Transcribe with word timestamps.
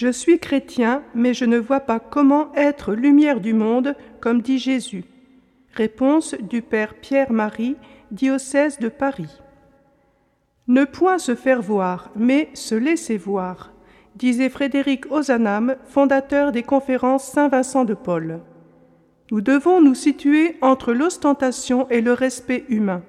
Je 0.00 0.08
suis 0.08 0.38
chrétien, 0.38 1.02
mais 1.14 1.34
je 1.34 1.44
ne 1.44 1.58
vois 1.58 1.80
pas 1.80 2.00
comment 2.00 2.54
être 2.54 2.94
lumière 2.94 3.38
du 3.38 3.52
monde, 3.52 3.94
comme 4.22 4.40
dit 4.40 4.58
Jésus. 4.58 5.04
Réponse 5.74 6.34
du 6.40 6.62
Père 6.62 6.94
Pierre-Marie, 6.94 7.76
diocèse 8.10 8.78
de 8.78 8.88
Paris. 8.88 9.42
Ne 10.68 10.86
point 10.86 11.18
se 11.18 11.34
faire 11.34 11.60
voir, 11.60 12.12
mais 12.16 12.48
se 12.54 12.74
laisser 12.74 13.18
voir, 13.18 13.74
disait 14.16 14.48
Frédéric 14.48 15.12
Ozanam, 15.12 15.76
fondateur 15.84 16.50
des 16.50 16.62
conférences 16.62 17.24
Saint-Vincent 17.24 17.84
de 17.84 17.92
Paul. 17.92 18.40
Nous 19.30 19.42
devons 19.42 19.82
nous 19.82 19.94
situer 19.94 20.56
entre 20.62 20.94
l'ostentation 20.94 21.86
et 21.90 22.00
le 22.00 22.14
respect 22.14 22.64
humain. 22.70 23.02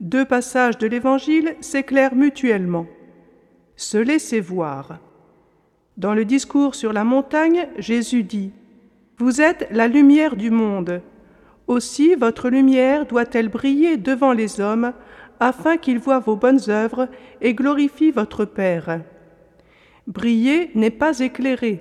Deux 0.00 0.24
passages 0.24 0.78
de 0.78 0.86
l'Évangile 0.86 1.56
s'éclairent 1.60 2.14
mutuellement. 2.14 2.86
Se 3.76 3.98
laisser 3.98 4.40
voir. 4.40 4.98
Dans 5.96 6.12
le 6.12 6.26
discours 6.26 6.74
sur 6.74 6.92
la 6.92 7.04
montagne, 7.04 7.68
Jésus 7.78 8.22
dit 8.22 8.52
Vous 9.16 9.40
êtes 9.40 9.66
la 9.70 9.88
lumière 9.88 10.36
du 10.36 10.50
monde. 10.50 11.00
Aussi 11.68 12.14
votre 12.14 12.50
lumière 12.50 13.06
doit-elle 13.06 13.48
briller 13.48 13.96
devant 13.96 14.32
les 14.32 14.60
hommes, 14.60 14.92
afin 15.40 15.78
qu'ils 15.78 15.98
voient 15.98 16.18
vos 16.18 16.36
bonnes 16.36 16.68
œuvres 16.68 17.08
et 17.40 17.54
glorifient 17.54 18.10
votre 18.10 18.44
Père. 18.44 19.00
Briller 20.06 20.70
n'est 20.74 20.90
pas 20.90 21.18
éclairer. 21.20 21.80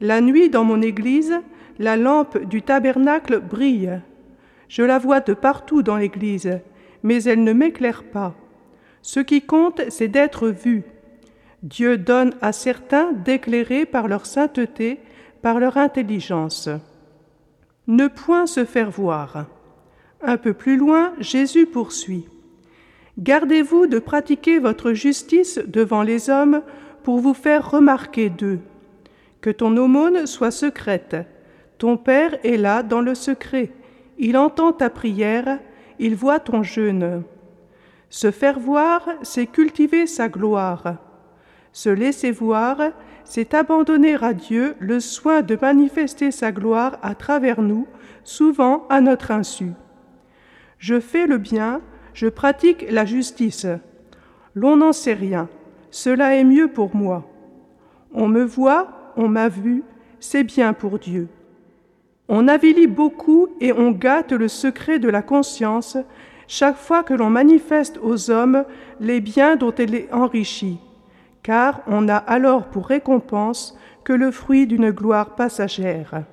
La 0.00 0.20
nuit 0.20 0.48
dans 0.48 0.64
mon 0.64 0.80
église, 0.80 1.34
la 1.80 1.96
lampe 1.96 2.38
du 2.38 2.62
tabernacle 2.62 3.40
brille. 3.40 4.00
Je 4.68 4.82
la 4.82 4.98
vois 4.98 5.20
de 5.20 5.34
partout 5.34 5.82
dans 5.82 5.96
l'église, 5.96 6.60
mais 7.02 7.24
elle 7.24 7.42
ne 7.42 7.52
m'éclaire 7.52 8.04
pas. 8.04 8.34
Ce 9.02 9.18
qui 9.18 9.42
compte, 9.42 9.82
c'est 9.88 10.08
d'être 10.08 10.48
vu. 10.48 10.84
Dieu 11.66 11.98
donne 11.98 12.32
à 12.42 12.52
certains 12.52 13.12
d'éclairer 13.12 13.86
par 13.86 14.06
leur 14.06 14.24
sainteté, 14.24 15.00
par 15.42 15.58
leur 15.58 15.78
intelligence. 15.78 16.68
Ne 17.88 18.06
point 18.06 18.46
se 18.46 18.64
faire 18.64 18.92
voir. 18.92 19.46
Un 20.22 20.36
peu 20.36 20.52
plus 20.52 20.76
loin, 20.76 21.12
Jésus 21.18 21.66
poursuit. 21.66 22.28
Gardez-vous 23.18 23.88
de 23.88 23.98
pratiquer 23.98 24.60
votre 24.60 24.92
justice 24.92 25.58
devant 25.66 26.02
les 26.02 26.30
hommes 26.30 26.62
pour 27.02 27.18
vous 27.18 27.34
faire 27.34 27.68
remarquer 27.68 28.30
d'eux. 28.30 28.60
Que 29.40 29.50
ton 29.50 29.76
aumône 29.76 30.26
soit 30.26 30.52
secrète. 30.52 31.16
Ton 31.78 31.96
Père 31.96 32.38
est 32.44 32.58
là 32.58 32.84
dans 32.84 33.00
le 33.00 33.16
secret. 33.16 33.72
Il 34.18 34.36
entend 34.36 34.70
ta 34.72 34.88
prière, 34.88 35.58
il 35.98 36.14
voit 36.14 36.38
ton 36.38 36.62
jeûne. 36.62 37.24
Se 38.08 38.30
faire 38.30 38.60
voir, 38.60 39.08
c'est 39.22 39.48
cultiver 39.48 40.06
sa 40.06 40.28
gloire. 40.28 40.98
Se 41.76 41.90
laisser 41.90 42.30
voir, 42.30 42.78
c'est 43.24 43.52
abandonner 43.52 44.14
à 44.14 44.32
Dieu 44.32 44.76
le 44.78 44.98
soin 44.98 45.42
de 45.42 45.58
manifester 45.60 46.30
sa 46.30 46.50
gloire 46.50 46.96
à 47.02 47.14
travers 47.14 47.60
nous, 47.60 47.86
souvent 48.24 48.86
à 48.88 49.02
notre 49.02 49.30
insu. 49.30 49.72
Je 50.78 50.98
fais 50.98 51.26
le 51.26 51.36
bien, 51.36 51.82
je 52.14 52.28
pratique 52.28 52.86
la 52.90 53.04
justice. 53.04 53.66
L'on 54.54 54.78
n'en 54.78 54.94
sait 54.94 55.12
rien, 55.12 55.50
cela 55.90 56.34
est 56.36 56.44
mieux 56.44 56.68
pour 56.68 56.96
moi. 56.96 57.28
On 58.14 58.26
me 58.26 58.42
voit, 58.42 59.12
on 59.18 59.28
m'a 59.28 59.50
vu, 59.50 59.82
c'est 60.18 60.44
bien 60.44 60.72
pour 60.72 60.98
Dieu. 60.98 61.28
On 62.28 62.48
avilit 62.48 62.86
beaucoup 62.86 63.48
et 63.60 63.74
on 63.74 63.90
gâte 63.90 64.32
le 64.32 64.48
secret 64.48 64.98
de 64.98 65.10
la 65.10 65.20
conscience 65.20 65.98
chaque 66.48 66.78
fois 66.78 67.02
que 67.02 67.12
l'on 67.12 67.28
manifeste 67.28 67.98
aux 68.02 68.30
hommes 68.30 68.64
les 68.98 69.20
biens 69.20 69.56
dont 69.56 69.74
elle 69.74 69.94
est 69.94 70.10
enrichie 70.10 70.78
car 71.46 71.82
on 71.86 72.02
n'a 72.02 72.16
alors 72.16 72.64
pour 72.64 72.88
récompense 72.88 73.78
que 74.02 74.12
le 74.12 74.32
fruit 74.32 74.66
d'une 74.66 74.90
gloire 74.90 75.36
passagère. 75.36 76.24